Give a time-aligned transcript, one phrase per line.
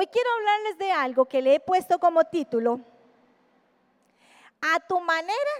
[0.00, 2.80] Hoy quiero hablarles de algo que le he puesto como título,
[4.60, 5.50] a tu manera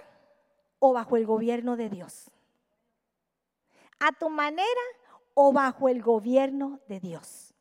[0.79, 2.31] o bajo el gobierno de Dios.
[3.99, 4.81] A tu manera
[5.35, 7.53] o bajo el gobierno de Dios.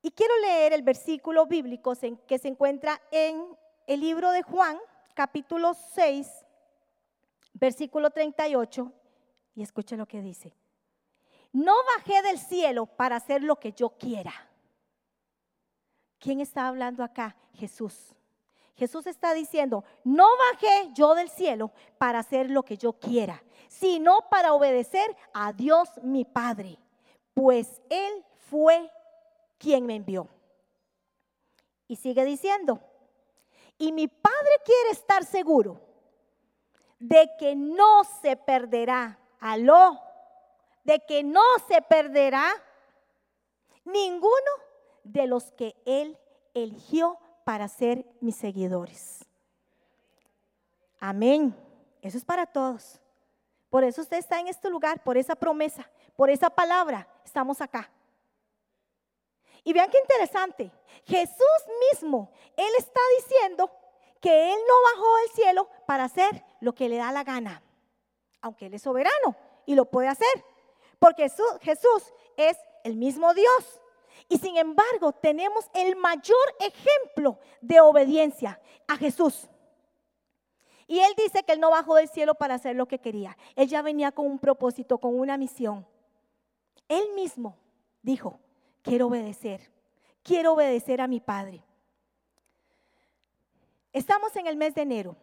[0.00, 1.92] Y quiero leer el versículo bíblico
[2.26, 3.44] que se encuentra en
[3.86, 4.78] el libro de Juan,
[5.12, 6.46] capítulo 6,
[7.52, 8.90] versículo 38,
[9.54, 10.54] y escuche lo que dice.
[11.52, 14.32] No bajé del cielo para hacer lo que yo quiera.
[16.18, 17.36] ¿Quién está hablando acá?
[17.54, 18.14] Jesús.
[18.76, 24.28] Jesús está diciendo, no bajé yo del cielo para hacer lo que yo quiera, sino
[24.30, 26.78] para obedecer a Dios mi Padre,
[27.34, 28.90] pues Él fue
[29.58, 30.28] quien me envió.
[31.88, 32.80] Y sigue diciendo,
[33.76, 35.80] y mi Padre quiere estar seguro
[36.98, 40.00] de que no se perderá, aló,
[40.84, 42.50] de que no se perderá
[43.84, 44.50] ninguno
[45.04, 46.18] de los que Él
[46.54, 49.24] eligió para ser mis seguidores.
[50.98, 51.56] Amén.
[52.02, 53.00] Eso es para todos.
[53.68, 57.90] Por eso usted está en este lugar, por esa promesa, por esa palabra, estamos acá.
[59.62, 60.72] Y vean qué interesante.
[61.06, 61.36] Jesús
[61.92, 63.70] mismo, Él está diciendo
[64.20, 67.62] que Él no bajó del cielo para hacer lo que le da la gana,
[68.40, 70.44] aunque Él es soberano y lo puede hacer,
[71.00, 71.28] porque
[71.62, 73.80] Jesús es el mismo Dios.
[74.28, 79.48] Y sin embargo, tenemos el mayor ejemplo de obediencia a Jesús.
[80.86, 83.36] Y él dice que él no bajó del cielo para hacer lo que quería.
[83.56, 85.86] Él ya venía con un propósito, con una misión.
[86.88, 87.56] Él mismo
[88.02, 88.38] dijo,
[88.82, 89.70] quiero obedecer,
[90.22, 91.64] quiero obedecer a mi Padre.
[93.92, 95.16] Estamos en el mes de enero,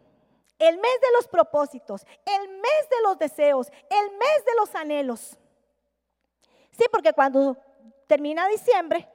[0.58, 5.38] el mes de los propósitos, el mes de los deseos, el mes de los anhelos.
[6.72, 7.56] Sí, porque cuando
[8.06, 9.08] termina diciembre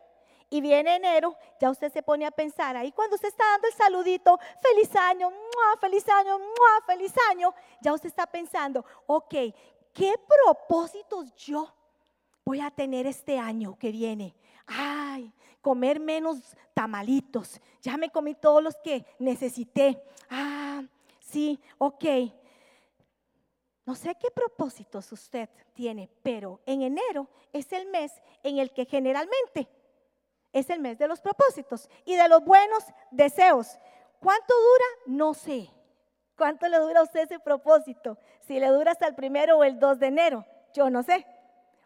[0.49, 3.73] y viene enero, ya usted se pone a pensar, ahí cuando usted está dando el
[3.73, 5.31] saludito, feliz año,
[5.79, 6.39] feliz año,
[6.85, 9.33] feliz año, ya usted está pensando, ok,
[9.93, 10.13] ¿qué
[10.43, 11.73] propósitos yo
[12.45, 14.35] voy a tener este año que viene?
[14.67, 17.59] Ay, comer menos tamalitos.
[17.81, 20.03] Ya me comí todos los que necesité.
[20.29, 20.83] Ah,
[21.19, 22.05] sí, ok.
[23.85, 28.85] No sé qué propósitos usted tiene, pero en enero es el mes en el que
[28.85, 29.67] generalmente
[30.53, 33.77] es el mes de los propósitos y de los buenos deseos.
[34.19, 35.17] ¿Cuánto dura?
[35.17, 35.69] No sé.
[36.37, 38.17] ¿Cuánto le dura a usted ese propósito?
[38.41, 41.25] Si le dura hasta el primero o el 2 de enero, yo no sé.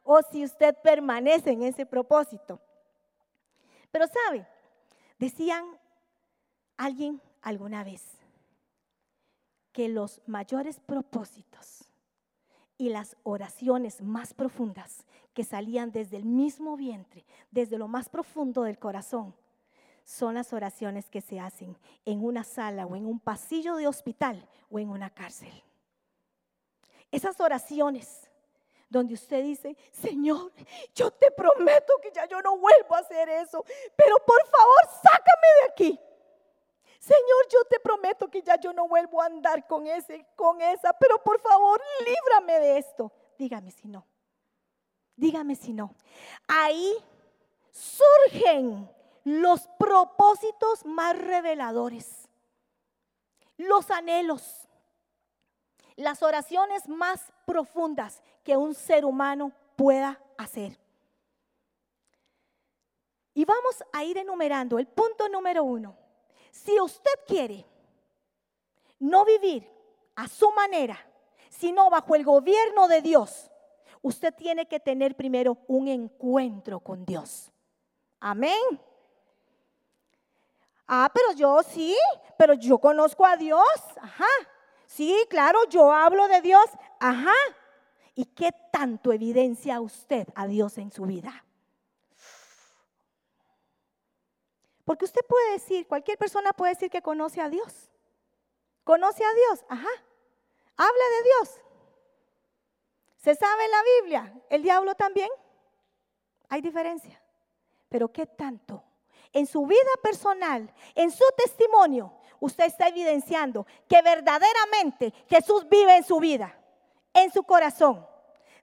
[0.03, 2.59] O si usted permanece en ese propósito.
[3.91, 4.45] Pero sabe,
[5.17, 5.65] decían
[6.77, 8.03] alguien alguna vez
[9.71, 11.86] que los mayores propósitos
[12.77, 18.63] y las oraciones más profundas que salían desde el mismo vientre, desde lo más profundo
[18.63, 19.35] del corazón,
[20.03, 24.47] son las oraciones que se hacen en una sala o en un pasillo de hospital
[24.69, 25.51] o en una cárcel.
[27.11, 28.29] Esas oraciones
[28.89, 30.51] donde usted dice, Señor,
[30.95, 35.47] yo te prometo que ya yo no vuelvo a hacer eso, pero por favor, sácame
[35.61, 35.99] de aquí.
[36.99, 40.93] Señor, yo te prometo que ya yo no vuelvo a andar con ese, con esa,
[40.93, 43.11] pero por favor, líbrame de esto.
[43.37, 44.05] Dígame si no.
[45.15, 45.95] Dígame si no.
[46.47, 46.95] Ahí
[47.71, 48.89] surgen
[49.23, 52.29] los propósitos más reveladores,
[53.57, 54.67] los anhelos,
[55.95, 60.79] las oraciones más profundas que un ser humano pueda hacer.
[63.33, 65.95] Y vamos a ir enumerando el punto número uno.
[66.51, 67.65] Si usted quiere
[68.99, 69.69] no vivir
[70.15, 70.99] a su manera,
[71.49, 73.51] sino bajo el gobierno de Dios,
[74.01, 77.51] usted tiene que tener primero un encuentro con Dios.
[78.19, 78.81] Amén.
[80.87, 81.95] Ah, pero yo sí,
[82.37, 83.67] pero yo conozco a Dios.
[84.01, 84.25] Ajá.
[84.85, 86.65] Sí, claro, yo hablo de Dios.
[86.99, 87.35] Ajá.
[88.15, 91.43] ¿Y qué tanto evidencia usted a Dios en su vida?
[94.87, 97.91] Porque usted puede decir, cualquier persona puede decir que conoce a Dios.
[98.85, 99.65] ¿Conoce a Dios?
[99.67, 99.89] Ajá.
[100.77, 101.61] Habla de Dios.
[103.17, 104.33] ¿Se sabe la Biblia?
[104.49, 105.27] ¿El diablo también?
[106.47, 107.21] Hay diferencia.
[107.89, 108.81] Pero ¿qué tanto?
[109.33, 116.05] En su vida personal, en su testimonio, usted está evidenciando que verdaderamente Jesús vive en
[116.05, 116.57] su vida,
[117.13, 118.07] en su corazón.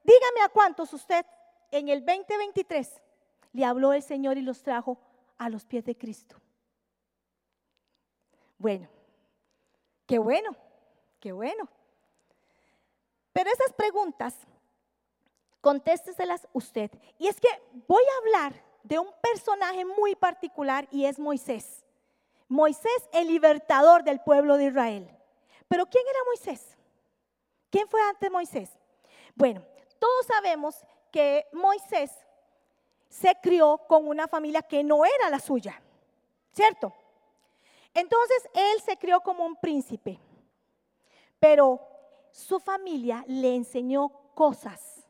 [0.03, 1.27] Dígame a cuántos usted
[1.71, 3.03] en el 2023
[3.53, 4.99] le habló el Señor y los trajo
[5.39, 6.37] a los pies de Cristo.
[8.59, 8.89] Bueno,
[10.07, 10.57] qué bueno,
[11.21, 11.69] qué bueno.
[13.33, 14.35] Pero esas preguntas,
[15.61, 16.91] contésteselas usted.
[17.19, 17.49] Y es que
[17.89, 21.85] voy a hablar de un personaje muy particular y es Moisés.
[22.49, 25.11] Moisés, el libertador del pueblo de Israel.
[25.67, 26.77] Pero ¿quién era Moisés?
[27.71, 28.71] ¿Quién fue antes Moisés?
[29.35, 29.65] Bueno,
[29.99, 32.13] todos sabemos que Moisés
[33.15, 35.81] se crió con una familia que no era la suya,
[36.53, 36.93] ¿cierto?
[37.95, 40.19] Entonces él se crió como un príncipe,
[41.39, 41.81] pero
[42.33, 45.07] su familia le enseñó cosas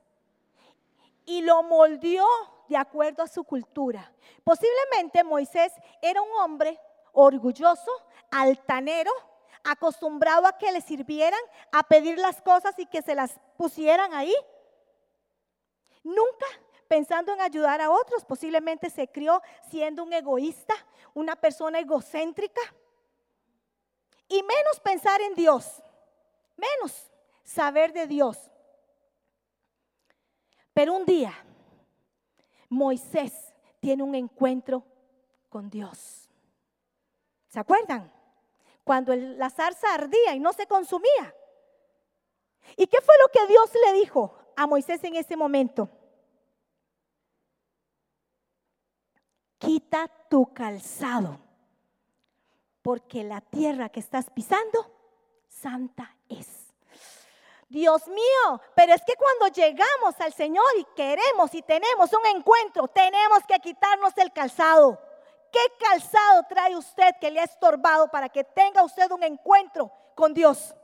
[1.24, 2.26] y lo moldeó
[2.68, 4.12] de acuerdo a su cultura.
[4.44, 5.72] Posiblemente Moisés
[6.02, 6.78] era un hombre
[7.12, 7.90] orgulloso,
[8.30, 9.12] altanero,
[9.64, 11.40] acostumbrado a que le sirvieran,
[11.72, 14.34] a pedir las cosas y que se las pusieran ahí.
[16.02, 16.46] Nunca
[16.94, 20.74] pensando en ayudar a otros, posiblemente se crió siendo un egoísta,
[21.12, 22.60] una persona egocéntrica.
[24.28, 25.82] Y menos pensar en Dios,
[26.56, 27.10] menos
[27.42, 28.38] saber de Dios.
[30.72, 31.32] Pero un día
[32.68, 33.32] Moisés
[33.80, 34.84] tiene un encuentro
[35.48, 36.28] con Dios.
[37.48, 38.12] ¿Se acuerdan?
[38.84, 41.34] Cuando la zarza ardía y no se consumía.
[42.76, 45.90] ¿Y qué fue lo que Dios le dijo a Moisés en ese momento?
[49.64, 51.38] Quita tu calzado,
[52.82, 54.90] porque la tierra que estás pisando,
[55.48, 56.64] santa es.
[57.68, 62.86] Dios mío, pero es que cuando llegamos al Señor y queremos y tenemos un encuentro,
[62.88, 65.00] tenemos que quitarnos el calzado.
[65.50, 70.34] ¿Qué calzado trae usted que le ha estorbado para que tenga usted un encuentro con
[70.34, 70.74] Dios?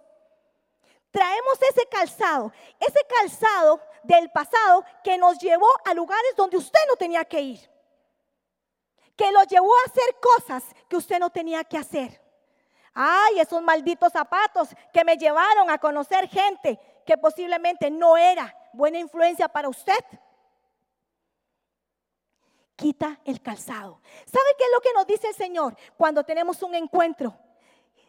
[1.11, 6.97] Traemos ese calzado, ese calzado del pasado que nos llevó a lugares donde usted no
[6.97, 7.70] tenía que ir,
[9.21, 12.19] que lo llevó a hacer cosas que usted no tenía que hacer.
[12.95, 18.99] Ay, esos malditos zapatos que me llevaron a conocer gente que posiblemente no era buena
[18.99, 20.03] influencia para usted.
[22.77, 24.01] Quita el calzado.
[24.25, 27.37] ¿Sabe qué es lo que nos dice el Señor cuando tenemos un encuentro?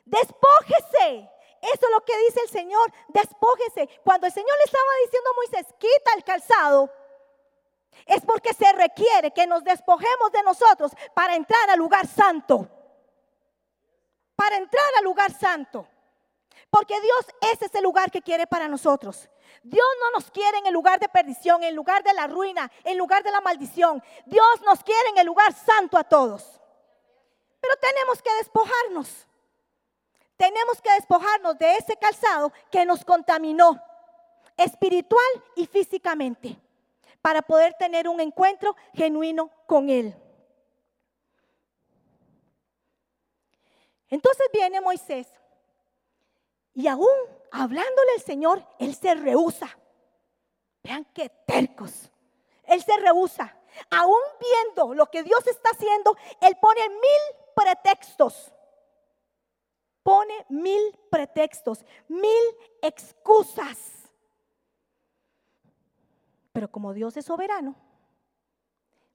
[0.06, 1.30] Despójese.
[1.62, 2.94] Eso es lo que dice el Señor.
[3.10, 3.90] Despójese.
[4.06, 6.90] Cuando el Señor le estaba diciendo a Moisés, quita el calzado,
[8.06, 12.70] es porque se requiere que nos despojemos de nosotros para entrar al lugar santo
[14.42, 15.88] para entrar al lugar santo.
[16.72, 19.30] Porque Dios ese es el lugar que quiere para nosotros.
[19.62, 22.72] Dios no nos quiere en el lugar de perdición, en el lugar de la ruina,
[22.84, 24.04] en el lugar de la maldición.
[24.26, 26.60] Dios nos quiere en el lugar santo a todos.
[27.60, 29.28] Pero tenemos que despojarnos.
[30.38, 33.80] Tenemos que despojarnos de ese calzado que nos contaminó
[34.58, 36.60] espiritual y físicamente
[37.22, 40.16] para poder tener un encuentro genuino con Él.
[44.10, 45.28] Entonces viene Moisés
[46.74, 47.08] y aún
[47.52, 49.78] hablándole el Señor, él se rehúsa.
[50.84, 52.10] Vean qué tercos.
[52.64, 53.58] Él se rehúsa.
[53.90, 58.52] Aún viendo lo que Dios está haciendo, él pone mil pretextos.
[60.04, 64.01] Pone mil pretextos, mil excusas.
[66.54, 67.76] Pero como Dios es soberano,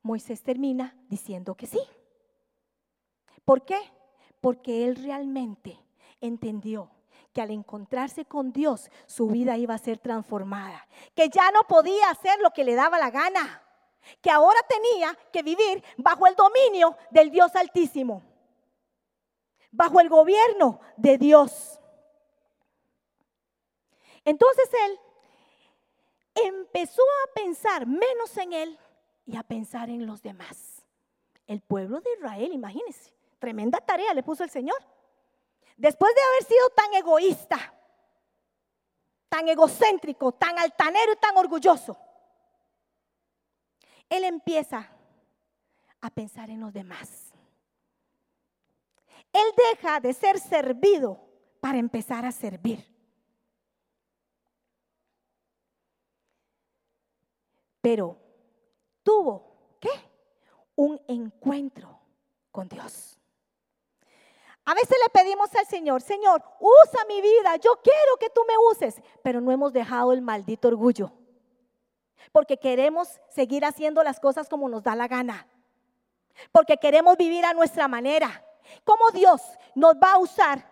[0.03, 1.81] Moisés termina diciendo que sí.
[3.45, 3.79] ¿Por qué?
[4.47, 5.77] porque él realmente
[6.21, 6.89] entendió
[7.33, 10.87] que al encontrarse con Dios su vida iba a ser transformada,
[11.17, 13.63] que ya no podía hacer lo que le daba la gana,
[14.23, 18.23] que ahora tenía que vivir bajo el dominio del Dios Altísimo,
[19.73, 21.81] bajo el gobierno de Dios.
[24.25, 25.01] Entonces él
[26.45, 28.79] empezó a pensar menos en él
[29.25, 30.85] y a pensar en los demás.
[31.47, 34.79] El pueblo de Israel, imagínense, Tremenda tarea le puso el Señor.
[35.77, 37.75] Después de haber sido tan egoísta,
[39.29, 41.99] tan egocéntrico, tan altanero y tan orgulloso,
[44.09, 44.89] Él empieza
[46.01, 47.33] a pensar en los demás.
[49.33, 51.21] Él deja de ser servido
[51.61, 52.96] para empezar a servir.
[57.87, 58.17] Pero
[59.05, 59.91] tuvo, ¿qué?
[60.75, 62.01] Un encuentro
[62.51, 63.17] con Dios.
[64.65, 68.55] A veces le pedimos al Señor, Señor, usa mi vida, yo quiero que tú me
[68.73, 71.13] uses, pero no hemos dejado el maldito orgullo,
[72.33, 75.47] porque queremos seguir haciendo las cosas como nos da la gana,
[76.51, 78.45] porque queremos vivir a nuestra manera.
[78.83, 79.43] ¿Cómo Dios
[79.77, 80.69] nos va a usar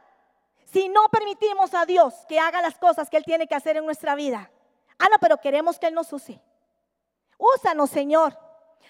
[0.65, 3.85] si no permitimos a Dios que haga las cosas que Él tiene que hacer en
[3.85, 4.51] nuestra vida?
[4.99, 6.43] Ah, no, pero queremos que Él nos use.
[7.39, 8.39] Úsanos, Señor.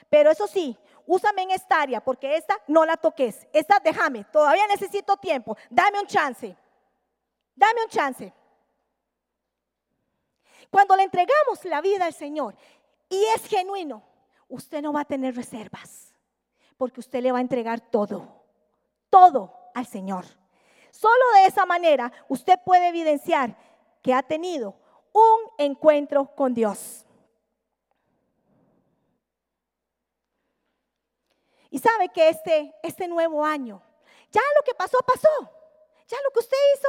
[0.08, 3.46] Pero eso sí, úsame en esta área porque esta no la toques.
[3.52, 5.56] Esta déjame, todavía necesito tiempo.
[5.70, 6.56] Dame un chance.
[7.54, 8.32] Dame un chance.
[10.70, 12.56] Cuando le entregamos la vida al Señor
[13.08, 14.02] y es genuino,
[14.48, 16.12] usted no va a tener reservas,
[16.76, 18.42] porque usted le va a entregar todo,
[19.08, 20.24] todo al Señor.
[20.90, 23.56] Solo de esa manera usted puede evidenciar
[24.02, 24.74] que ha tenido
[25.12, 27.06] un encuentro con Dios.
[31.74, 33.82] Y sabe que este, este nuevo año,
[34.30, 35.50] ya lo que pasó, pasó.
[36.06, 36.88] Ya lo que usted hizo,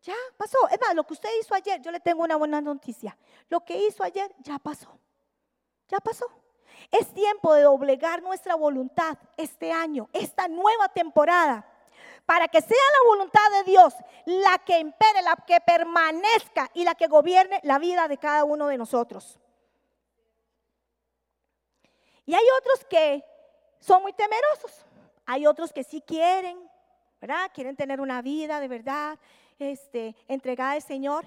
[0.00, 0.56] ya pasó.
[0.70, 3.14] Es más, lo que usted hizo ayer, yo le tengo una buena noticia.
[3.50, 4.98] Lo que hizo ayer ya pasó.
[5.88, 6.24] Ya pasó.
[6.90, 11.70] Es tiempo de doblegar nuestra voluntad este año, esta nueva temporada,
[12.24, 13.94] para que sea la voluntad de Dios
[14.24, 18.68] la que impere, la que permanezca y la que gobierne la vida de cada uno
[18.68, 19.38] de nosotros.
[22.24, 23.22] Y hay otros que
[23.82, 24.84] son muy temerosos,
[25.26, 26.56] hay otros que sí quieren,
[27.20, 27.50] ¿verdad?
[27.52, 29.18] Quieren tener una vida de verdad,
[29.58, 31.24] este, entregada al Señor,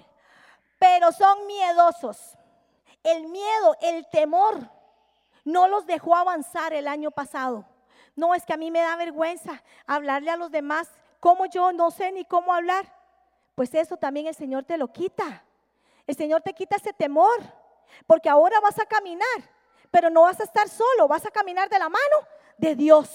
[0.78, 2.36] pero son miedosos.
[3.02, 4.70] El miedo, el temor,
[5.44, 7.66] no los dejó avanzar el año pasado.
[8.14, 10.88] No, es que a mí me da vergüenza hablarle a los demás
[11.20, 12.90] como yo no sé ni cómo hablar.
[13.54, 15.44] Pues eso también el Señor te lo quita.
[16.06, 17.36] El Señor te quita ese temor,
[18.06, 19.50] porque ahora vas a caminar,
[19.90, 23.08] pero no vas a estar solo, vas a caminar de la mano de Dios.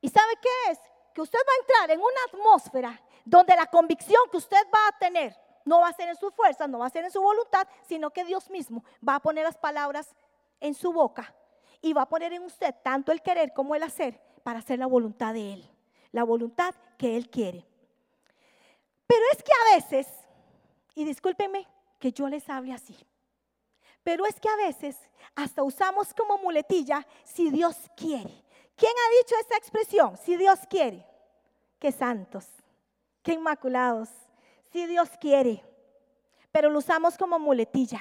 [0.00, 0.78] ¿Y sabe qué es?
[1.14, 4.98] Que usted va a entrar en una atmósfera donde la convicción que usted va a
[4.98, 7.66] tener no va a ser en su fuerza, no va a ser en su voluntad,
[7.86, 10.14] sino que Dios mismo va a poner las palabras
[10.60, 11.34] en su boca
[11.82, 14.86] y va a poner en usted tanto el querer como el hacer para hacer la
[14.86, 15.70] voluntad de Él,
[16.12, 17.66] la voluntad que Él quiere.
[19.06, 20.06] Pero es que a veces,
[20.94, 21.66] y discúlpenme
[21.98, 22.96] que yo les hable así,
[24.08, 24.96] pero es que a veces
[25.36, 28.42] hasta usamos como muletilla si Dios quiere.
[28.74, 30.16] ¿Quién ha dicho esa expresión?
[30.16, 31.06] Si Dios quiere.
[31.78, 32.46] Qué santos,
[33.22, 34.08] qué inmaculados.
[34.72, 35.62] Si Dios quiere.
[36.50, 38.00] Pero lo usamos como muletilla.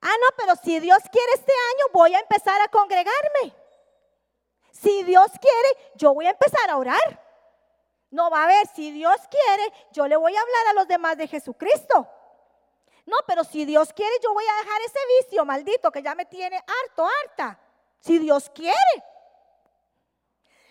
[0.00, 3.54] Ah, no, pero si Dios quiere este año, voy a empezar a congregarme.
[4.72, 7.24] Si Dios quiere, yo voy a empezar a orar.
[8.10, 11.16] No va a ver, si Dios quiere, yo le voy a hablar a los demás
[11.16, 12.08] de Jesucristo.
[13.10, 16.26] No, pero si Dios quiere, yo voy a dejar ese vicio maldito que ya me
[16.26, 17.58] tiene harto, harta.
[17.98, 18.76] Si Dios quiere.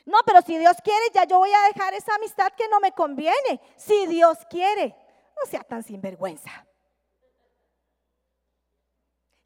[0.05, 2.93] No, pero si Dios quiere, ya yo voy a dejar esa amistad que no me
[2.93, 3.59] conviene.
[3.75, 4.95] Si Dios quiere.
[5.37, 6.65] No sea tan sinvergüenza.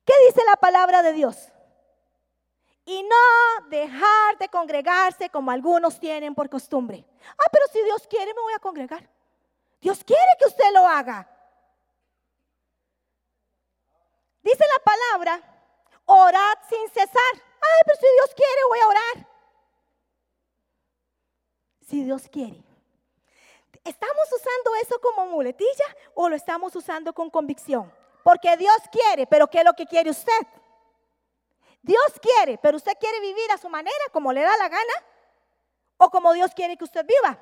[0.05, 1.51] ¿Qué dice la palabra de Dios?
[2.85, 7.03] Y no dejar de congregarse como algunos tienen por costumbre.
[7.39, 9.09] Ah, pero si Dios quiere, me voy a congregar.
[9.81, 11.33] Dios quiere que usted lo haga.
[14.43, 15.41] Dice la palabra,
[16.05, 17.33] orad sin cesar.
[17.33, 19.33] Ay, pero si Dios quiere, voy a orar
[21.93, 22.63] si Dios quiere.
[23.83, 25.85] ¿Estamos usando eso como muletilla
[26.15, 27.91] o lo estamos usando con convicción?
[28.23, 30.47] Porque Dios quiere, pero ¿qué es lo que quiere usted?
[31.81, 34.93] Dios quiere, pero usted quiere vivir a su manera, como le da la gana,
[35.97, 37.38] o como Dios quiere que usted viva.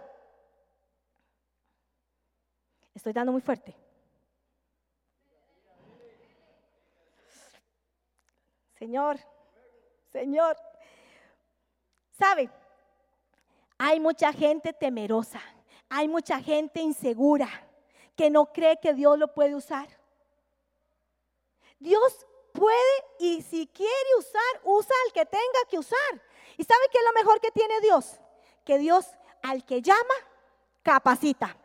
[2.96, 3.75] Estoy dando muy fuerte.
[8.82, 9.20] Señor,
[10.12, 10.58] Señor,
[12.18, 12.50] ¿sabe?
[13.78, 15.40] Hay mucha gente temerosa,
[15.88, 17.48] hay mucha gente insegura
[18.16, 19.88] que no cree que Dios lo puede usar.
[21.78, 26.20] Dios puede y si quiere usar, usa al que tenga que usar.
[26.58, 28.20] ¿Y sabe qué es lo mejor que tiene Dios?
[28.66, 29.06] Que Dios
[29.44, 30.16] al que llama,
[30.82, 31.56] capacita.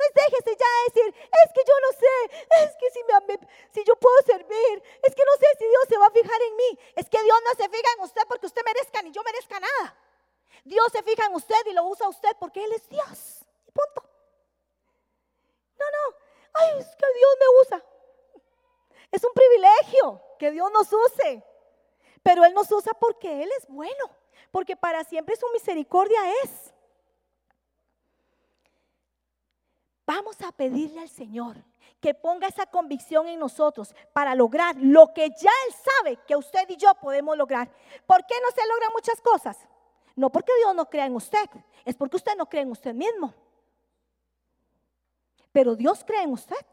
[0.00, 3.96] Entonces déjese ya decir, es que yo no sé, es que si, me, si yo
[3.96, 7.08] puedo servir, es que no sé si Dios se va a fijar en mí, es
[7.08, 9.96] que Dios no se fija en usted porque usted merezca ni yo merezca nada.
[10.64, 13.44] Dios se fija en usted y lo usa usted porque Él es Dios.
[13.72, 14.08] Punto.
[15.78, 16.16] No, no.
[16.54, 17.84] Ay, es que Dios me usa.
[19.10, 21.42] Es un privilegio que Dios nos use.
[22.22, 24.10] Pero Él nos usa porque Él es bueno.
[24.50, 26.72] Porque para siempre su misericordia es.
[30.12, 31.56] Vamos a pedirle al Señor
[32.00, 36.68] que ponga esa convicción en nosotros para lograr lo que ya Él sabe que usted
[36.68, 37.70] y yo podemos lograr.
[38.08, 39.56] ¿Por qué no se logran muchas cosas?
[40.16, 41.48] No porque Dios no crea en usted,
[41.84, 43.32] es porque usted no cree en usted mismo.
[45.52, 46.66] Pero Dios cree en usted.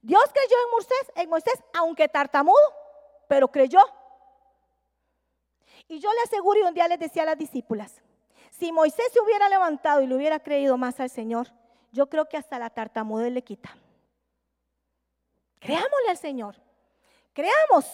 [0.00, 2.56] Dios creyó en Moisés, en Moisés, aunque tartamudo,
[3.28, 3.80] pero creyó.
[5.86, 8.00] Y yo le aseguro, y un día les decía a las discípulas,
[8.52, 11.52] si Moisés se hubiera levantado y le hubiera creído más al Señor,
[11.94, 13.70] yo creo que hasta la tartamudez le quita.
[15.60, 16.56] Creámosle al Señor.
[17.32, 17.86] Creamos.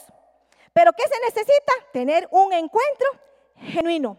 [0.73, 1.73] Pero ¿qué se necesita?
[1.93, 3.07] Tener un encuentro
[3.57, 4.17] genuino.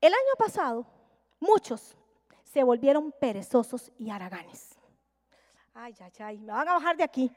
[0.00, 0.86] El año pasado,
[1.38, 1.94] muchos
[2.44, 4.78] se volvieron perezosos y haraganes.
[5.74, 7.30] Ay, ay, ay, me van a bajar de aquí.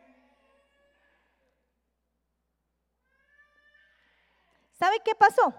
[4.71, 5.53] ¿Sabe qué pasó?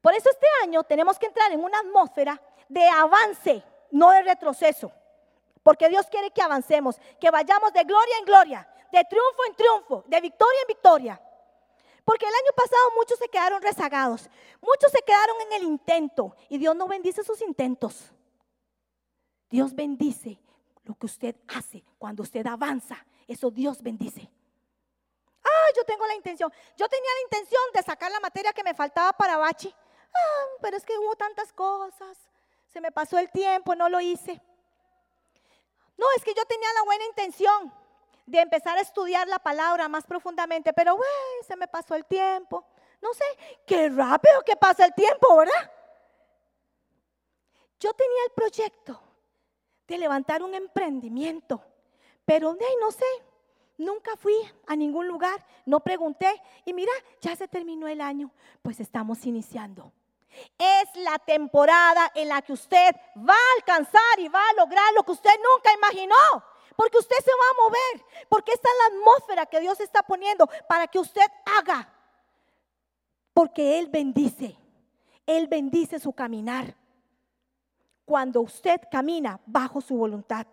[0.00, 4.92] Por eso este año tenemos que entrar en una atmósfera de avance, no de retroceso.
[5.62, 10.04] Porque Dios quiere que avancemos, que vayamos de gloria en gloria, de triunfo en triunfo,
[10.06, 11.20] de victoria en victoria.
[12.04, 14.28] Porque el año pasado muchos se quedaron rezagados,
[14.60, 18.10] muchos se quedaron en el intento y Dios no bendice sus intentos.
[19.50, 20.40] Dios bendice
[20.84, 23.04] lo que usted hace cuando usted avanza.
[23.28, 24.30] Eso Dios bendice.
[25.44, 26.50] Ah, yo tengo la intención.
[26.76, 29.74] Yo tenía la intención de sacar la materia que me faltaba para Bachi.
[30.14, 32.18] Ah, pero es que hubo tantas cosas.
[32.68, 34.40] Se me pasó el tiempo, no lo hice.
[35.96, 37.72] No, es que yo tenía la buena intención
[38.26, 41.08] de empezar a estudiar la palabra más profundamente, pero güey,
[41.46, 42.64] se me pasó el tiempo.
[43.02, 43.24] No sé,
[43.66, 45.70] qué rápido que pasa el tiempo, ¿verdad?
[47.80, 49.00] Yo tenía el proyecto
[49.86, 51.62] de levantar un emprendimiento,
[52.24, 53.06] pero no sé,
[53.78, 54.36] nunca fui
[54.66, 58.30] a ningún lugar, no pregunté y mira, ya se terminó el año,
[58.62, 59.92] pues estamos iniciando.
[60.58, 65.02] Es la temporada en la que usted va a alcanzar y va a lograr lo
[65.02, 66.14] que usted nunca imaginó.
[66.76, 68.26] Porque usted se va a mover.
[68.28, 71.92] Porque esta es la atmósfera que Dios está poniendo para que usted haga.
[73.34, 74.56] Porque Él bendice.
[75.26, 76.74] Él bendice su caminar.
[78.04, 80.46] Cuando usted camina bajo su voluntad.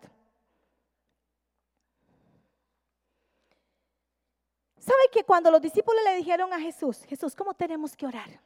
[4.78, 8.40] ¿Sabe que cuando los discípulos le dijeron a Jesús, Jesús, ¿cómo tenemos que orar?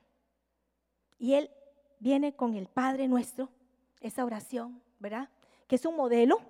[1.23, 1.52] Y él
[2.00, 3.49] viene con el Padre nuestro,
[4.00, 5.29] esa oración, ¿verdad?
[5.69, 6.41] Que es un modelo,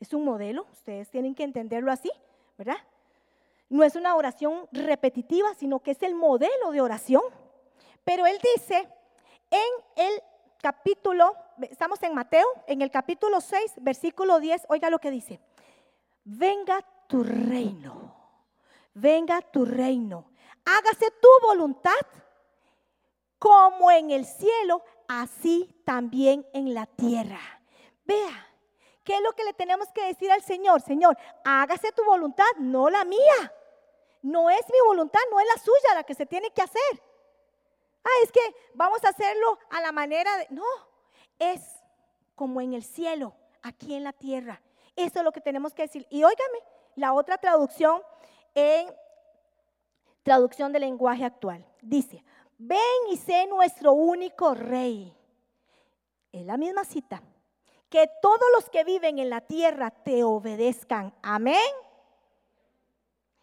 [0.00, 2.10] es un modelo, ustedes tienen que entenderlo así,
[2.56, 2.78] ¿verdad?
[3.68, 7.20] No es una oración repetitiva, sino que es el modelo de oración.
[8.02, 8.88] Pero él dice
[9.50, 10.22] en el
[10.62, 15.40] capítulo, estamos en Mateo, en el capítulo 6, versículo 10, oiga lo que dice,
[16.24, 18.14] venga tu reino,
[18.94, 20.24] venga tu reino,
[20.64, 21.92] hágase tu voluntad
[23.40, 27.40] como en el cielo, así también en la tierra.
[28.04, 28.46] Vea,
[29.02, 30.82] ¿qué es lo que le tenemos que decir al Señor?
[30.82, 33.52] Señor, hágase tu voluntad, no la mía.
[34.22, 37.02] No es mi voluntad, no es la suya la que se tiene que hacer.
[38.04, 38.40] Ah, es que
[38.74, 40.46] vamos a hacerlo a la manera de...
[40.50, 40.64] No,
[41.38, 41.62] es
[42.34, 44.60] como en el cielo, aquí en la tierra.
[44.96, 46.06] Eso es lo que tenemos que decir.
[46.10, 46.58] Y óigame,
[46.94, 48.02] la otra traducción
[48.54, 48.94] en
[50.22, 51.64] traducción del lenguaje actual.
[51.80, 52.22] Dice,
[52.60, 52.78] ven
[53.10, 55.12] y sé nuestro único rey.
[56.30, 57.22] Es la misma cita.
[57.88, 61.12] Que todos los que viven en la tierra te obedezcan.
[61.22, 61.72] Amén.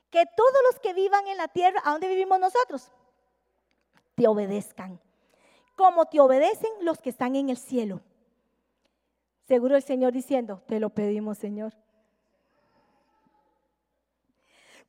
[0.10, 2.91] Que todos los que vivan en la tierra, ¿a dónde vivimos nosotros?
[4.15, 5.01] Te obedezcan.
[5.75, 8.01] Como te obedecen los que están en el cielo.
[9.47, 11.73] Seguro el Señor diciendo, te lo pedimos, Señor.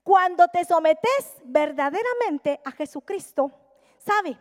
[0.02, 3.52] Cuando te sometes verdaderamente a Jesucristo,
[3.98, 4.38] ¿Sabe?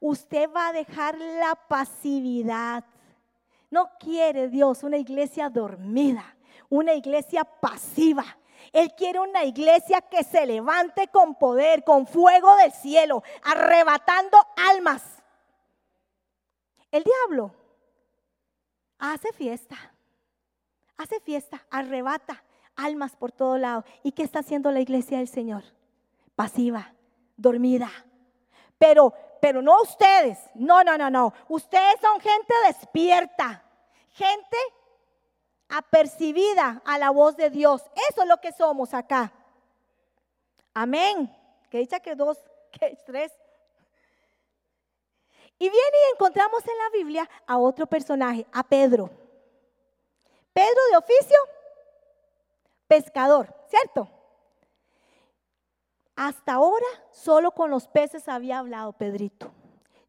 [0.00, 2.84] Usted va a dejar la pasividad.
[3.70, 6.36] No quiere Dios una iglesia dormida,
[6.68, 8.24] una iglesia pasiva.
[8.72, 14.38] Él quiere una iglesia que se levante con poder, con fuego del cielo, arrebatando
[14.70, 15.02] almas.
[16.90, 17.54] El diablo
[18.98, 19.76] hace fiesta,
[20.96, 22.42] hace fiesta, arrebata
[22.76, 23.84] almas por todo lado.
[24.02, 25.64] ¿Y qué está haciendo la iglesia del Señor?
[26.34, 26.94] Pasiva,
[27.36, 27.90] dormida
[28.78, 30.38] pero, pero no ustedes.
[30.54, 31.32] No, no, no, no.
[31.48, 33.62] Ustedes son gente despierta,
[34.10, 34.56] gente
[35.68, 37.82] apercibida a la voz de Dios.
[38.10, 39.32] Eso es lo que somos acá.
[40.72, 41.34] Amén.
[41.70, 42.38] Que dicha que dos,
[42.72, 43.32] que tres.
[45.58, 49.10] Y viene y encontramos en la Biblia a otro personaje, a Pedro.
[50.52, 51.36] Pedro de oficio,
[52.86, 54.08] pescador, ¿cierto?
[56.18, 59.52] Hasta ahora solo con los peces había hablado Pedrito.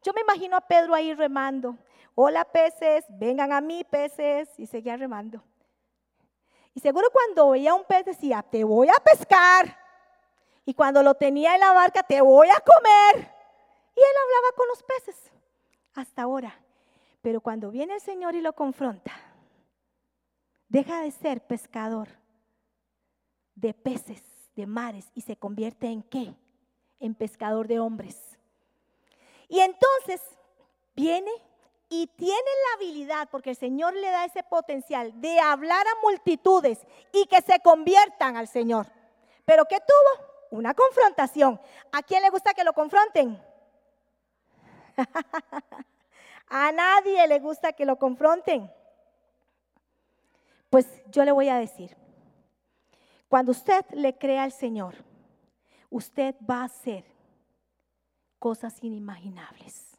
[0.02, 1.78] Yo me imagino a Pedro ahí remando.
[2.16, 4.48] Hola peces, vengan a mí peces.
[4.58, 5.40] Y seguía remando.
[6.74, 9.78] Y seguro cuando veía un pez decía, te voy a pescar.
[10.64, 13.32] Y cuando lo tenía en la barca, te voy a comer.
[13.94, 15.30] Y él hablaba con los peces.
[15.94, 16.60] Hasta ahora.
[17.22, 19.12] Pero cuando viene el Señor y lo confronta,
[20.66, 22.08] deja de ser pescador
[23.54, 26.34] de peces de mares y se convierte en qué?
[26.98, 28.38] En pescador de hombres.
[29.48, 30.20] Y entonces
[30.94, 31.30] viene
[31.88, 36.78] y tiene la habilidad, porque el Señor le da ese potencial de hablar a multitudes
[37.12, 38.86] y que se conviertan al Señor.
[39.44, 40.26] Pero ¿qué tuvo?
[40.52, 41.60] Una confrontación.
[41.90, 43.42] ¿A quién le gusta que lo confronten?
[46.48, 48.70] a nadie le gusta que lo confronten.
[50.70, 51.96] Pues yo le voy a decir,
[53.30, 54.96] cuando usted le crea al Señor,
[55.88, 57.04] usted va a hacer
[58.40, 59.96] cosas inimaginables.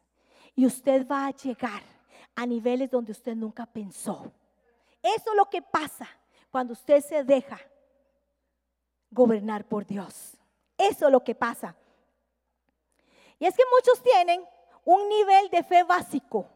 [0.54, 1.82] Y usted va a llegar
[2.36, 4.30] a niveles donde usted nunca pensó.
[5.00, 6.06] Eso es lo que pasa
[6.50, 7.58] cuando usted se deja
[9.10, 10.36] gobernar por Dios.
[10.76, 11.74] Eso es lo que pasa.
[13.38, 14.44] Y es que muchos tienen
[14.84, 16.46] un nivel de fe básico.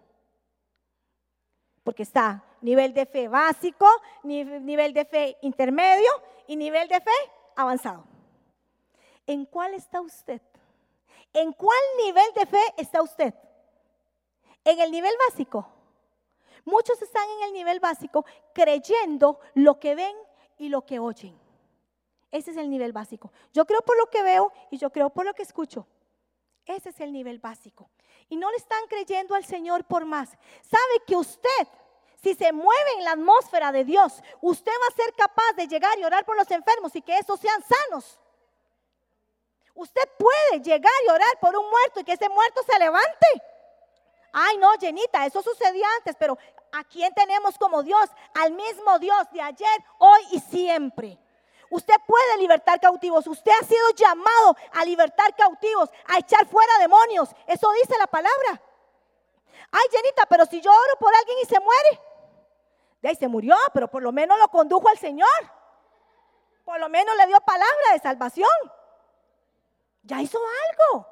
[1.82, 3.86] Porque está nivel de fe básico,
[4.22, 6.10] nivel de fe intermedio
[6.46, 7.10] y nivel de fe
[7.56, 8.04] avanzado.
[9.26, 10.40] ¿En cuál está usted?
[11.32, 13.34] ¿En cuál nivel de fe está usted?
[14.64, 15.68] ¿En el nivel básico?
[16.64, 20.16] Muchos están en el nivel básico creyendo lo que ven
[20.58, 21.38] y lo que oyen.
[22.32, 23.32] Ese es el nivel básico.
[23.52, 25.86] Yo creo por lo que veo y yo creo por lo que escucho.
[26.66, 27.88] Ese es el nivel básico.
[28.28, 30.30] Y no le están creyendo al Señor por más.
[30.62, 31.68] Sabe que usted,
[32.22, 35.98] si se mueve en la atmósfera de Dios, usted va a ser capaz de llegar
[35.98, 38.18] y orar por los enfermos y que esos sean sanos.
[39.74, 43.26] Usted puede llegar y orar por un muerto y que ese muerto se levante.
[44.32, 46.38] Ay, no, Jenita, eso sucedía antes, pero
[46.72, 48.08] ¿a quién tenemos como Dios?
[48.34, 51.18] Al mismo Dios de ayer, hoy y siempre.
[51.70, 53.26] Usted puede libertar cautivos.
[53.26, 57.30] Usted ha sido llamado a libertar cautivos, a echar fuera demonios.
[57.46, 58.62] Eso dice la palabra.
[59.70, 62.00] Ay, Jenita, pero si yo oro por alguien y se muere.
[63.02, 65.28] De ahí se murió, pero por lo menos lo condujo al Señor.
[66.64, 68.48] Por lo menos le dio palabra de salvación.
[70.02, 71.06] Ya hizo algo.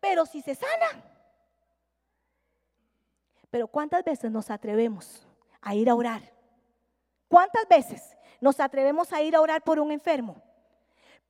[0.00, 1.04] Pero si se sana.
[3.50, 5.26] Pero ¿cuántas veces nos atrevemos
[5.60, 6.22] a ir a orar?
[7.28, 10.42] ¿Cuántas veces nos atrevemos a ir a orar por un enfermo.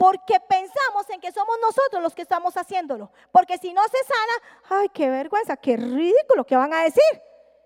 [0.01, 3.13] Porque pensamos en que somos nosotros los que estamos haciéndolo.
[3.31, 7.23] Porque si no se sana, ay, qué vergüenza, qué ridículo, ¿qué van a decir?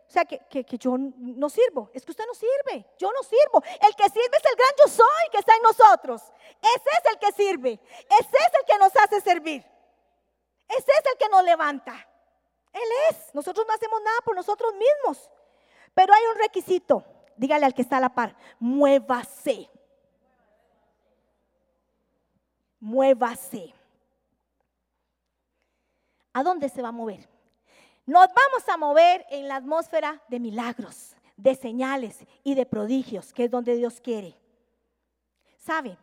[0.08, 0.40] O sea, que,
[0.78, 1.92] yo no sirvo.
[1.94, 2.86] Es que usted no sirve.
[2.98, 3.62] Yo no sirvo.
[3.80, 6.22] El que sirve es el gran yo soy que está en nosotros.
[6.60, 7.80] Ese es el que sirve.
[8.20, 9.64] Ese es el que nos hace servir.
[10.68, 11.94] Ese es el que nos levanta.
[12.72, 13.32] Él es.
[13.32, 15.30] Nosotros no hacemos nada por nosotros mismos.
[15.94, 17.04] Pero hay un requisito
[17.36, 19.70] dígale al que está a la par, muévase.
[22.84, 23.72] Muévase.
[26.34, 27.26] ¿A dónde se va a mover?
[28.04, 33.44] Nos vamos a mover en la atmósfera de milagros, de señales y de prodigios, que
[33.44, 34.36] es donde Dios quiere.
[35.56, 35.96] ¿Sabe?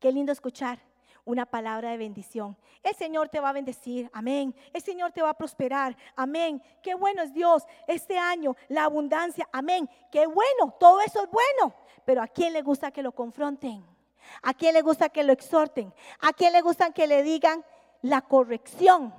[0.00, 0.78] Qué lindo escuchar
[1.26, 2.56] una palabra de bendición.
[2.82, 4.54] El Señor te va a bendecir, amén.
[4.72, 6.62] El Señor te va a prosperar, amén.
[6.82, 9.90] Qué bueno es Dios este año, la abundancia, amén.
[10.10, 11.74] Qué bueno, todo eso es bueno.
[12.06, 13.95] Pero ¿a quién le gusta que lo confronten?
[14.42, 15.92] ¿A quién le gusta que lo exhorten?
[16.20, 17.64] ¿A quién le gusta que le digan
[18.02, 19.14] la corrección?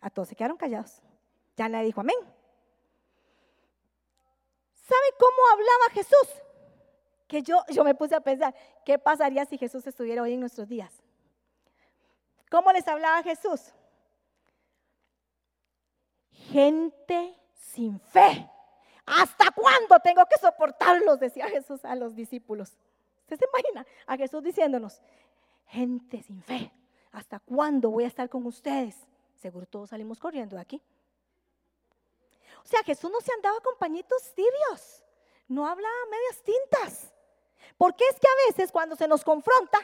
[0.00, 1.02] A todos se quedaron callados.
[1.56, 2.18] Ya nadie dijo amén.
[4.74, 6.42] ¿Sabe cómo hablaba Jesús?
[7.28, 8.54] que yo, yo me puse a pensar,
[8.84, 10.92] ¿qué pasaría si Jesús estuviera hoy en nuestros días?
[12.50, 13.72] ¿Cómo les hablaba Jesús?
[16.30, 18.50] Gente sin fe.
[19.04, 21.20] ¿Hasta cuándo tengo que soportarlos?
[21.20, 22.78] Decía Jesús a los discípulos.
[23.28, 25.02] ¿Usted se imagina a Jesús diciéndonos,
[25.66, 26.72] gente sin fe,
[27.12, 28.96] ¿hasta cuándo voy a estar con ustedes?
[29.36, 30.82] Seguro todos salimos corriendo de aquí.
[32.64, 35.04] O sea, Jesús no se andaba con pañitos tibios,
[35.46, 37.12] no hablaba medias tintas.
[37.76, 39.78] Porque es que a veces cuando se nos confronta,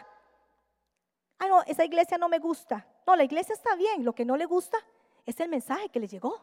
[1.38, 2.88] ah, no, esa iglesia no me gusta.
[3.07, 4.78] No, la iglesia está bien, lo que no le gusta
[5.26, 6.42] es el mensaje que le llegó.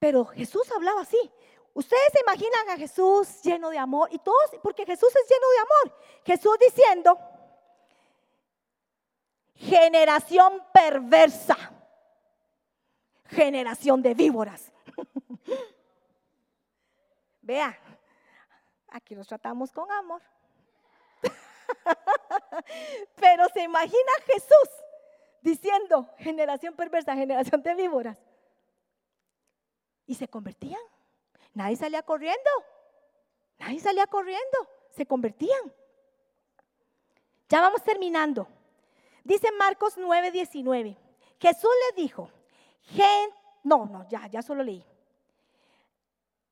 [0.00, 1.30] Pero Jesús hablaba así.
[1.74, 5.58] Ustedes se imaginan a Jesús lleno de amor y todos, porque Jesús es lleno de
[5.58, 6.00] amor.
[6.24, 7.18] Jesús diciendo,
[9.54, 11.56] generación perversa,
[13.24, 14.70] generación de víboras.
[17.40, 17.78] Vea,
[18.88, 20.20] aquí nos tratamos con amor.
[23.16, 24.68] Pero se imagina Jesús
[25.40, 28.18] diciendo, generación perversa, generación de víboras.
[30.06, 30.80] Y se convertían.
[31.54, 32.50] Nadie salía corriendo.
[33.58, 34.68] Nadie salía corriendo.
[34.90, 35.72] Se convertían.
[37.48, 38.48] Ya vamos terminando.
[39.24, 40.96] Dice Marcos 9, 19.
[41.38, 42.30] Jesús le dijo,
[43.64, 44.84] no, no, ya, ya solo leí.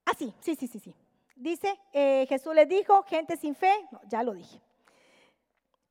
[0.04, 0.94] Ah, sí, sí, sí, sí, sí.
[1.36, 3.72] Dice, eh, Jesús le dijo, gente sin fe,
[4.08, 4.60] ya lo dije.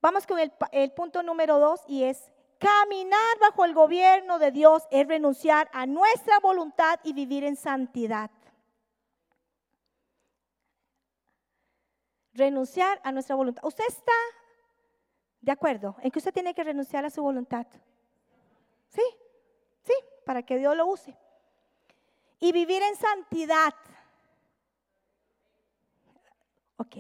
[0.02, 4.84] Vamos con el, el punto número dos y es, caminar bajo el gobierno de Dios
[4.92, 8.30] es renunciar a nuestra voluntad y vivir en santidad.
[12.40, 13.62] Renunciar a nuestra voluntad.
[13.66, 14.14] ¿Usted está
[15.42, 17.68] de acuerdo en que usted tiene que renunciar a su voluntad?
[18.88, 19.02] ¿Sí?
[19.84, 19.94] ¿Sí?
[20.26, 21.14] Para que Dios lo use.
[22.40, 23.74] y vivir en santidad.
[26.78, 26.96] Ok.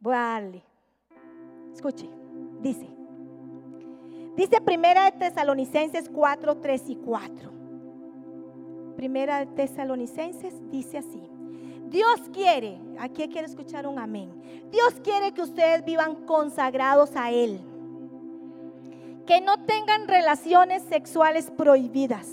[0.00, 0.62] Voy a darle.
[1.72, 2.10] Escuche,
[2.60, 2.86] dice.
[4.36, 7.52] Dice Primera de Tesalonicenses 4, 3 y 4.
[8.96, 11.37] Primera de Tesalonicenses dice así.
[11.90, 14.30] Dios quiere, aquí quiere escuchar un amén.
[14.70, 17.60] Dios quiere que ustedes vivan consagrados a Él.
[19.26, 22.28] Que no tengan relaciones sexuales prohibidas.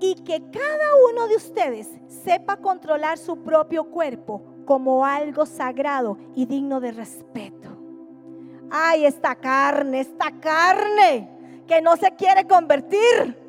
[0.00, 6.46] Y que cada uno de ustedes sepa controlar su propio cuerpo como algo sagrado y
[6.46, 7.68] digno de respeto.
[8.70, 11.30] Ay, esta carne, esta carne
[11.66, 13.43] que no se quiere convertir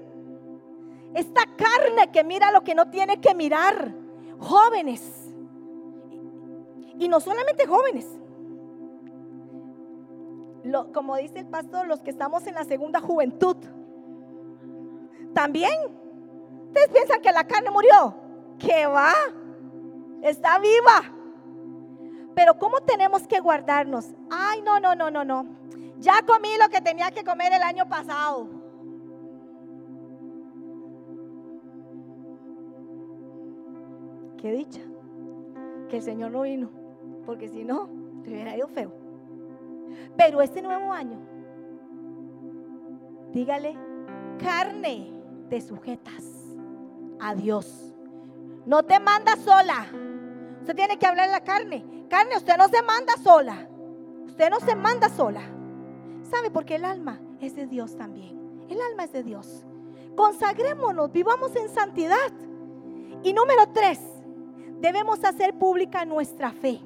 [1.16, 3.94] esta carne que mira lo que no tiene que mirar.
[4.38, 5.02] Jóvenes.
[7.00, 8.06] Y no solamente jóvenes.
[10.94, 13.56] como dice el pastor, los que estamos en la segunda juventud.
[15.34, 15.74] También.
[16.68, 18.16] Ustedes piensan que la carne murió.
[18.60, 19.14] Que va.
[20.22, 21.14] Está viva.
[22.36, 24.08] Pero ¿cómo tenemos que guardarnos?
[24.30, 25.46] Ay, no, no, no, no, no.
[26.00, 28.65] Ya comí lo que tenía que comer el año pasado.
[34.46, 34.82] Qué dicha
[35.90, 36.70] que el Señor no vino,
[37.26, 37.90] porque si no,
[38.24, 38.92] te hubiera ido feo.
[40.16, 41.18] Pero este nuevo año,
[43.32, 43.76] dígale,
[44.38, 45.12] carne,
[45.50, 46.24] te sujetas
[47.20, 47.96] a Dios.
[48.68, 49.88] No te manda sola.
[50.60, 51.84] Usted tiene que hablar la carne.
[52.08, 53.68] Carne, usted no se manda sola.
[54.28, 55.42] Usted no se manda sola.
[56.22, 56.52] ¿Sabe?
[56.52, 58.40] Porque el alma es de Dios también.
[58.70, 59.66] El alma es de Dios.
[60.16, 62.32] Consagrémonos, vivamos en santidad.
[63.24, 64.00] Y número tres,
[64.86, 66.80] debemos hacer pública nuestra fe.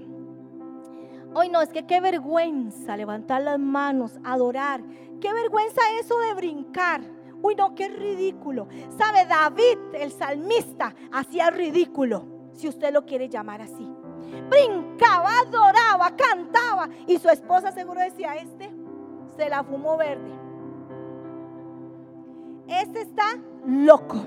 [1.34, 4.82] Hoy no, es que qué vergüenza levantar las manos, adorar.
[5.20, 7.02] Qué vergüenza eso de brincar.
[7.42, 8.70] Uy, no, qué ridículo.
[8.98, 9.26] ¿Sabe?
[9.26, 13.94] David, el salmista, hacía ridículo, si usted lo quiere llamar así.
[14.50, 16.90] Brincaba, adoraba, cantaba.
[17.06, 18.72] Y su esposa seguro decía, este
[19.36, 20.32] se la fumó verde.
[22.68, 24.26] Este está loco,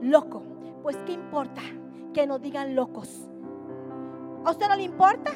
[0.00, 0.44] loco.
[0.82, 1.62] Pues, ¿qué importa?
[2.12, 3.30] Que nos digan locos.
[4.44, 5.32] ¿A usted no le importa?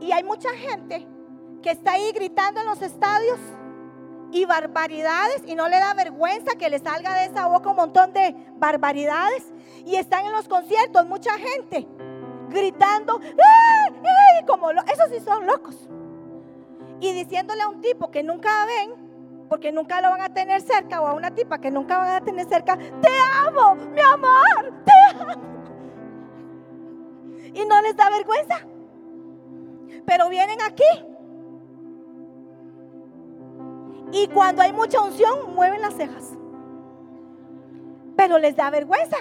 [0.00, 1.06] Y hay mucha gente
[1.62, 3.38] que está ahí gritando en los estadios
[4.30, 8.12] y barbaridades y no le da vergüenza que le salga de esa boca un montón
[8.12, 9.52] de barbaridades.
[9.84, 11.86] Y están en los conciertos mucha gente
[12.48, 15.88] gritando, ¡Eh, como esos sí son locos.
[17.00, 21.00] Y diciéndole a un tipo que nunca ven, porque nunca lo van a tener cerca,
[21.00, 23.10] o a una tipa que nunca van a tener cerca, te
[23.46, 24.97] amo, mi amor, te.
[27.54, 28.60] Y no les da vergüenza.
[30.06, 30.84] Pero vienen aquí.
[34.12, 36.32] Y cuando hay mucha unción, mueven las cejas.
[38.16, 39.16] Pero les da vergüenza.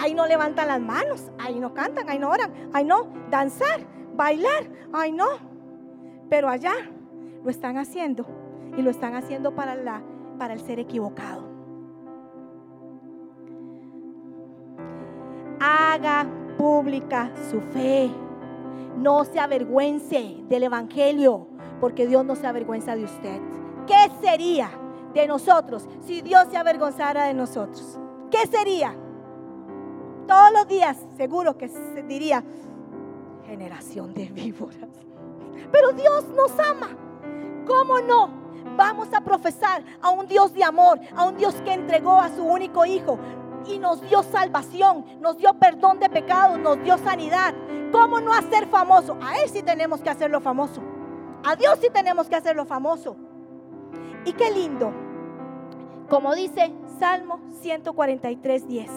[0.00, 3.80] Ahí no levantan las manos, ahí no cantan, ahí no oran, ahí no danzar,
[4.14, 5.26] bailar, ahí no.
[6.28, 6.72] Pero allá
[7.44, 8.26] lo están haciendo
[8.76, 10.02] y lo están haciendo para, la,
[10.38, 11.43] para el ser equivocado.
[15.94, 16.26] Haga
[16.58, 18.10] pública su fe.
[18.96, 21.46] No se avergüence del Evangelio,
[21.80, 23.40] porque Dios no se avergüenza de usted.
[23.86, 24.72] ¿Qué sería
[25.14, 28.00] de nosotros si Dios se avergonzara de nosotros?
[28.28, 28.92] ¿Qué sería?
[30.26, 32.42] Todos los días seguro que se diría,
[33.46, 34.90] generación de víboras.
[35.70, 36.88] Pero Dios nos ama.
[37.68, 38.30] ¿Cómo no?
[38.76, 42.42] Vamos a profesar a un Dios de amor, a un Dios que entregó a su
[42.42, 43.16] único hijo
[43.66, 47.54] y nos dio salvación, nos dio perdón de pecados, nos dio sanidad.
[47.92, 49.16] ¿Cómo no hacer famoso?
[49.22, 50.82] A Él sí tenemos que hacerlo famoso.
[51.44, 53.16] A Dios sí tenemos que hacerlo famoso.
[54.24, 54.92] Y qué lindo.
[56.08, 58.90] Como dice Salmo 143, 10.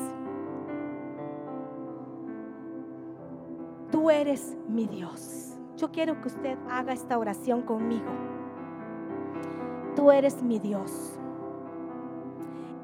[3.92, 5.54] Tú eres mi Dios.
[5.78, 8.12] Yo quiero que usted haga esta oración conmigo
[9.98, 11.18] tú eres mi Dios.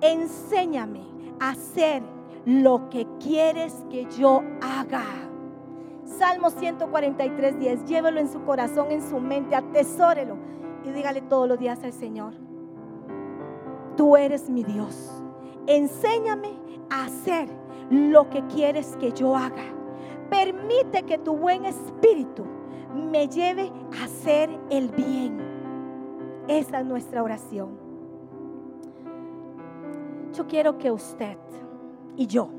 [0.02, 1.12] Enséñame
[1.50, 2.04] hacer
[2.46, 5.04] lo que quieres que yo haga.
[6.06, 7.86] Salmo 143, 10.
[7.86, 10.38] Llévelo en su corazón, en su mente, atesórelo
[10.84, 12.34] y dígale todos los días al Señor:
[13.96, 15.24] Tú eres mi Dios.
[15.68, 17.48] Enséñame a hacer
[17.90, 19.64] lo que quieres que yo haga.
[20.30, 22.46] Permite que tu buen espíritu
[22.94, 25.38] me lleve a hacer el bien.
[26.48, 27.83] Esa es nuestra oración.
[30.34, 31.38] Yo quiero que usted
[32.17, 32.50] y yo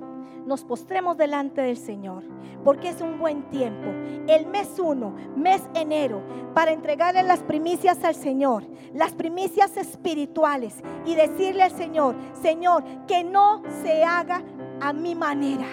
[0.46, 2.22] nos postremos delante del Señor,
[2.62, 3.88] porque es un buen tiempo.
[4.28, 6.22] El mes uno, mes enero,
[6.54, 13.24] para entregarle las primicias al Señor, las primicias espirituales y decirle al Señor, Señor, que
[13.24, 14.42] no se haga
[14.80, 15.66] a mi manera,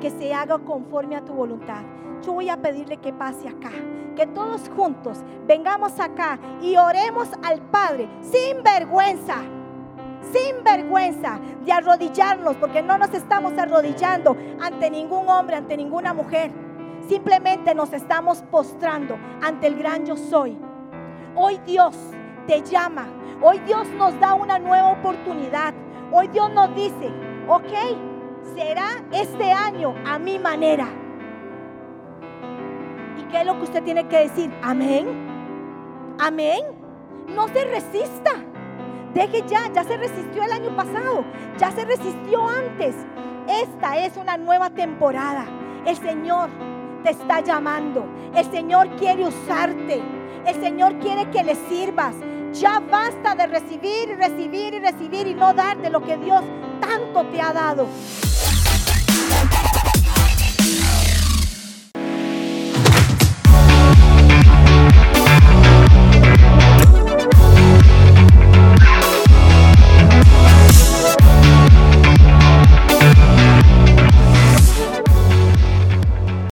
[0.00, 1.82] que se haga conforme a tu voluntad.
[2.22, 3.70] Yo voy a pedirle que pase acá,
[4.16, 9.42] que todos juntos vengamos acá y oremos al Padre sin vergüenza
[10.32, 16.50] sin vergüenza de arrodillarnos, porque no nos estamos arrodillando ante ningún hombre, ante ninguna mujer.
[17.08, 20.56] Simplemente nos estamos postrando ante el gran yo soy.
[21.34, 21.96] Hoy Dios
[22.46, 23.06] te llama,
[23.42, 25.74] hoy Dios nos da una nueva oportunidad.
[26.12, 27.10] Hoy Dios nos dice,
[27.48, 27.72] ok,
[28.54, 30.86] será este año a mi manera.
[33.18, 34.52] ¿Y qué es lo que usted tiene que decir?
[34.62, 35.06] Amén.
[36.18, 36.62] Amén.
[37.28, 38.30] No se resista.
[39.14, 41.24] Deje ya, ya se resistió el año pasado,
[41.56, 42.96] ya se resistió antes.
[43.48, 45.46] Esta es una nueva temporada.
[45.86, 46.50] El Señor
[47.04, 48.04] te está llamando.
[48.34, 50.02] El Señor quiere usarte.
[50.44, 52.14] El Señor quiere que le sirvas.
[52.54, 56.42] Ya basta de recibir y recibir y recibir y no dar de lo que Dios
[56.80, 57.86] tanto te ha dado.